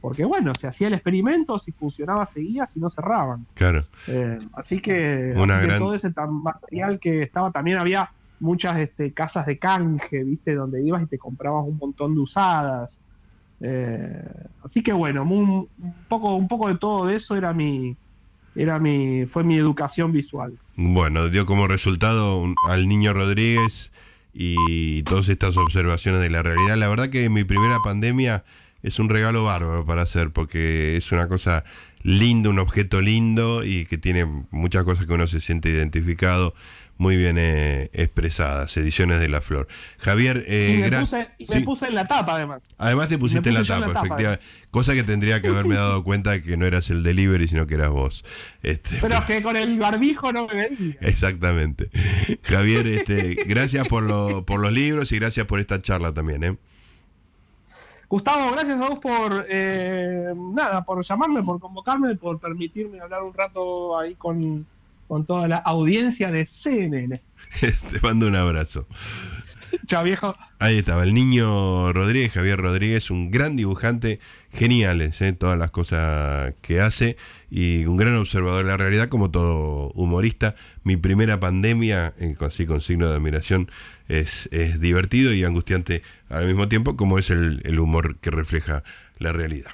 [0.00, 3.46] porque bueno, se hacía el experimento, si funcionaba seguía, si no cerraban.
[3.54, 3.86] Claro.
[4.08, 8.10] Eh, así que, Una así que gran- todo ese material que estaba, también había
[8.42, 10.54] muchas este, casas de canje, ¿viste?
[10.54, 13.00] Donde ibas y te comprabas un montón de usadas.
[13.60, 14.22] Eh,
[14.64, 15.68] así que bueno, un,
[16.08, 17.96] poco, un poco de todo eso era mi,
[18.56, 20.52] era mi, fue mi educación visual.
[20.76, 23.92] Bueno, dio como resultado un- al niño Rodríguez
[24.34, 26.76] y todas estas observaciones de la realidad.
[26.76, 28.44] La verdad que mi primera pandemia
[28.82, 31.64] es un regalo bárbaro para hacer porque es una cosa
[32.02, 36.52] linda, un objeto lindo y que tiene muchas cosas que uno se siente identificado,
[36.98, 38.76] muy bien eh, expresadas.
[38.76, 39.66] Ediciones de la Flor.
[39.98, 41.26] Javier, eh, y me, gracias.
[41.26, 41.64] puse, y me Sí.
[41.64, 42.62] puse en la tapa además.
[42.78, 44.44] Además te pusiste en la en tapa, la tapa, efectivamente.
[44.70, 47.74] Cosa que tendría que haberme dado cuenta de que no eras el delivery, sino que
[47.74, 48.24] eras vos.
[48.62, 50.96] Este, Pero es que con el barbijo no me veía.
[51.00, 51.88] Exactamente.
[52.42, 56.44] Javier, este, gracias por, lo- por los libros y gracias por esta charla también.
[56.44, 56.56] ¿eh?
[58.12, 63.32] Gustavo, gracias a vos por eh, nada, por llamarme, por convocarme, por permitirme hablar un
[63.32, 64.66] rato ahí con,
[65.08, 67.22] con toda la audiencia de CNN.
[67.60, 68.86] Te mando un abrazo.
[69.86, 70.36] Chao viejo.
[70.58, 74.20] Ahí estaba el niño Rodríguez, Javier Rodríguez, un gran dibujante,
[74.52, 75.32] geniales ¿eh?
[75.32, 77.16] todas las cosas que hace
[77.50, 80.54] y un gran observador de la realidad como todo humorista.
[80.84, 83.70] Mi primera pandemia, eh, con, sí, con signo de admiración,
[84.08, 86.02] es, es divertido y angustiante
[86.32, 88.82] al mismo tiempo como es el, el humor que refleja
[89.18, 89.70] la realidad.